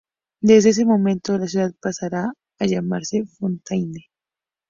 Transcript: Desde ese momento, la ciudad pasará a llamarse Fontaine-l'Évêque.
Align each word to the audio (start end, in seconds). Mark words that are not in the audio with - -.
Desde 0.41 0.69
ese 0.71 0.83
momento, 0.83 1.37
la 1.37 1.45
ciudad 1.45 1.73
pasará 1.79 2.33
a 2.57 2.65
llamarse 2.65 3.23
Fontaine-l'Évêque. 3.37 4.09